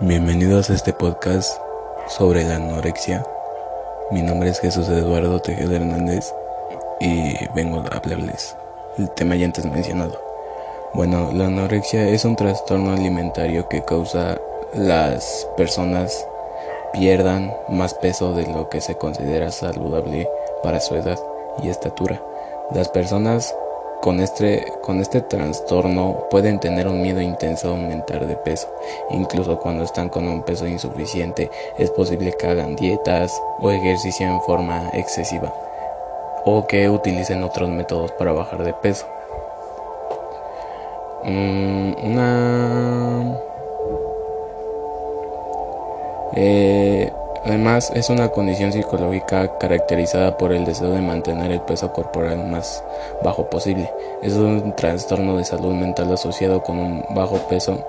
[0.00, 1.60] Bienvenidos a este podcast
[2.06, 3.26] sobre la anorexia.
[4.12, 6.32] Mi nombre es Jesús Eduardo Tejeda Hernández
[7.00, 8.56] y vengo a hablarles
[8.96, 10.16] el tema ya antes mencionado.
[10.94, 14.40] Bueno, la anorexia es un trastorno alimentario que causa
[14.72, 16.24] las personas
[16.92, 20.28] pierdan más peso de lo que se considera saludable
[20.62, 21.18] para su edad
[21.60, 22.22] y estatura.
[22.70, 23.52] Las personas
[24.00, 28.68] con este, con este trastorno pueden tener un miedo intenso a aumentar de peso.
[29.10, 34.40] Incluso cuando están con un peso insuficiente es posible que hagan dietas o ejercicio en
[34.42, 35.52] forma excesiva
[36.44, 39.06] o que utilicen otros métodos para bajar de peso.
[41.24, 42.14] Mm.
[47.76, 52.82] Es una condición psicológica caracterizada por el deseo de mantener el peso corporal más
[53.22, 53.92] bajo posible.
[54.22, 57.84] Es un trastorno de salud mental asociado con un bajo peso.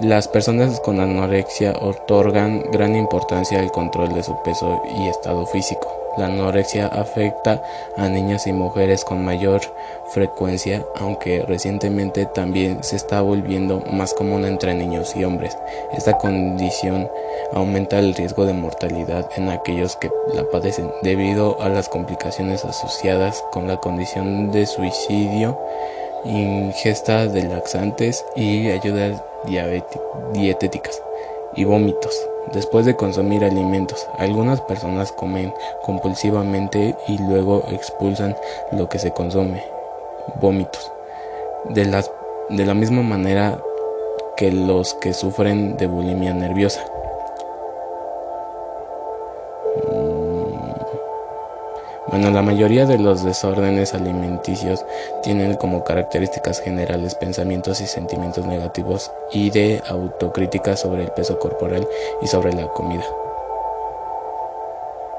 [0.00, 5.88] Las personas con anorexia otorgan gran importancia al control de su peso y estado físico.
[6.18, 7.62] La anorexia afecta
[7.96, 9.62] a niñas y mujeres con mayor
[10.08, 15.56] frecuencia, aunque recientemente también se está volviendo más común entre niños y hombres.
[15.92, 17.08] Esta condición
[17.54, 23.42] aumenta el riesgo de mortalidad en aquellos que la padecen debido a las complicaciones asociadas
[23.50, 25.58] con la condición de suicidio,
[26.24, 29.22] ingesta de laxantes y ayudas
[30.32, 31.02] dietéticas
[31.54, 32.14] y vómitos
[32.52, 34.06] después de consumir alimentos.
[34.18, 38.36] Algunas personas comen compulsivamente y luego expulsan
[38.72, 39.64] lo que se consume,
[40.40, 40.92] vómitos.
[41.70, 41.84] De,
[42.50, 43.58] de la misma manera
[44.36, 46.84] que los que sufren de bulimia nerviosa.
[52.16, 54.86] Bueno, la mayoría de los desórdenes alimenticios
[55.22, 61.86] tienen como características generales pensamientos y sentimientos negativos y de autocrítica sobre el peso corporal
[62.22, 63.04] y sobre la comida.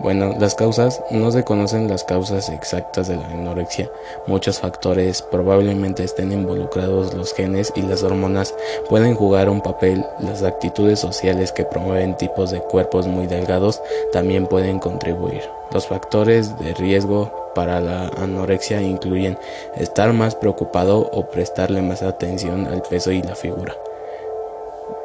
[0.00, 3.90] Bueno, las causas, no se conocen las causas exactas de la anorexia.
[4.28, 8.54] Muchos factores probablemente estén involucrados los genes y las hormonas
[8.88, 10.06] pueden jugar un papel.
[10.20, 13.82] Las actitudes sociales que promueven tipos de cuerpos muy delgados
[14.12, 15.42] también pueden contribuir.
[15.72, 19.36] Los factores de riesgo para la anorexia incluyen
[19.76, 23.74] estar más preocupado o prestarle más atención al peso y la figura.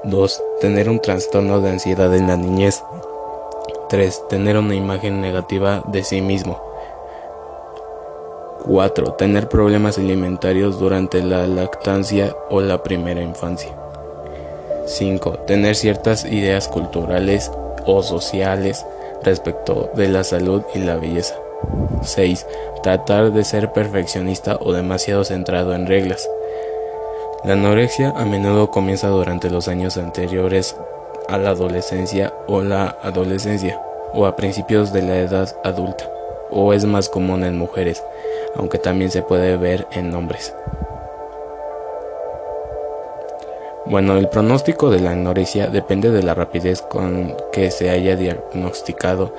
[0.04, 0.44] 2.
[0.62, 2.84] Tener un trastorno de ansiedad en la niñez.
[3.90, 4.28] 3.
[4.28, 6.62] Tener una imagen negativa de sí mismo.
[8.66, 9.14] 4.
[9.14, 13.72] Tener problemas alimentarios durante la lactancia o la primera infancia.
[14.86, 15.32] 5.
[15.48, 17.52] Tener ciertas ideas culturales
[17.86, 18.86] o sociales
[19.24, 21.36] respecto de la salud y la belleza.
[22.02, 22.46] 6.
[22.82, 26.30] Tratar de ser perfeccionista o demasiado centrado en reglas.
[27.44, 30.78] La anorexia a menudo comienza durante los años anteriores
[31.28, 33.80] a la adolescencia o la adolescencia
[34.14, 36.10] o a principios de la edad adulta
[36.50, 38.04] o es más común en mujeres,
[38.56, 40.54] aunque también se puede ver en hombres.
[43.86, 49.34] Bueno, el pronóstico de la anorexia depende de la rapidez con que se haya diagnosticado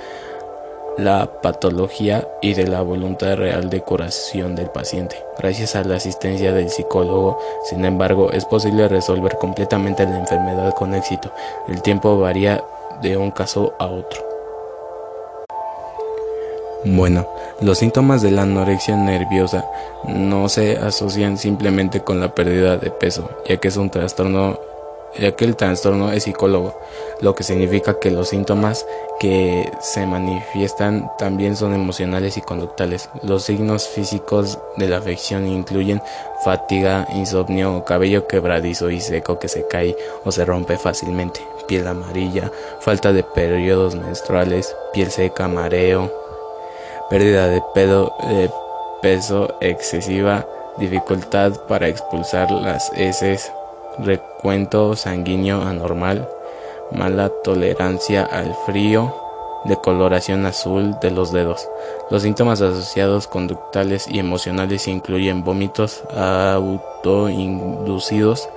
[0.97, 5.17] la patología y de la voluntad real de curación del paciente.
[5.39, 10.95] Gracias a la asistencia del psicólogo, sin embargo, es posible resolver completamente la enfermedad con
[10.95, 11.33] éxito.
[11.69, 12.63] El tiempo varía
[13.03, 14.23] de un caso a otro.
[16.87, 17.27] Bueno,
[17.63, 19.65] los síntomas de la anorexia nerviosa
[20.07, 24.61] no se asocian simplemente con la pérdida de peso, ya que es un trastorno
[25.19, 26.75] ya que el trastorno es psicólogo,
[27.21, 28.87] lo que significa que los síntomas
[29.21, 33.09] que se manifiestan también son emocionales y conductales.
[33.23, 36.03] Los signos físicos de la afección incluyen
[36.43, 42.51] fatiga, insomnio, cabello quebradizo y seco que se cae o se rompe fácilmente, piel amarilla,
[42.81, 46.13] falta de periodos menstruales, piel seca, mareo,
[47.09, 48.51] pérdida de, de
[49.01, 50.47] peso excesiva,
[50.79, 53.53] dificultad para expulsar las heces,
[53.99, 56.29] recuento sanguíneo anormal,
[56.93, 59.15] mala tolerancia al frío,
[59.65, 61.69] decoloración azul de los dedos.
[62.11, 68.49] Los síntomas asociados conductales y emocionales incluyen vómitos autoinducidos,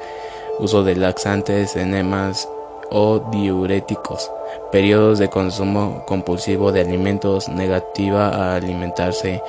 [0.60, 2.50] uso de laxantes, enemas
[2.90, 4.32] o diuréticos,
[4.72, 9.42] periodos de consumo compulsivo de alimentos, negativa a alimentarse,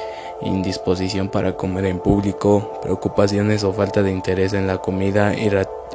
[0.43, 5.35] indisposición para comer en público, preocupaciones o falta de interés en la comida,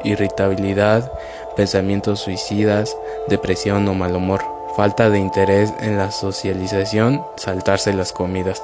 [0.03, 1.11] irritabilidad,
[1.55, 2.95] pensamientos suicidas,
[3.27, 4.41] depresión o mal humor,
[4.75, 8.61] falta de interés en la socialización, saltarse las comidas.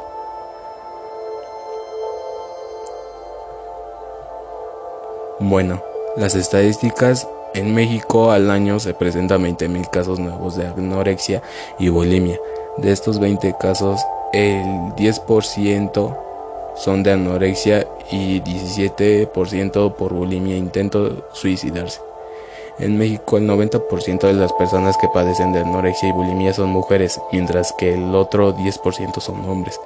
[5.39, 5.81] Bueno,
[6.18, 11.41] las estadísticas En México al año se presentan 20.000 casos nuevos de anorexia
[11.80, 12.38] y bulimia.
[12.77, 14.00] De estos 20 casos,
[14.33, 14.63] el
[14.95, 16.29] 10%
[16.80, 22.02] son de anorexia y 17% por bulimia intento suicidarse.
[22.80, 27.20] En México el 90% de las personas que padecen de anorexia y bulimia son mujeres,
[27.34, 29.78] mientras que el otro 10% son hombres.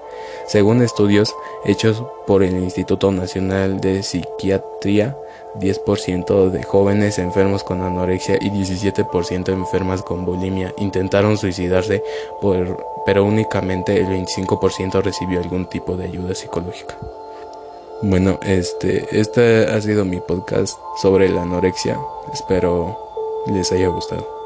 [0.46, 1.34] Según estudios
[1.66, 5.18] hechos por el Instituto Nacional de Psiquiatría,
[5.60, 12.04] 10% de jóvenes enfermos con anorexia y 17% enfermas con bulimia intentaron suicidarse,
[13.06, 16.98] pero únicamente el 25% recibió algún tipo de ayuda psicológica.
[18.02, 21.98] Bueno, este, este ha sido mi podcast sobre la anorexia.
[22.34, 22.98] Espero
[23.48, 24.43] les haya gustado.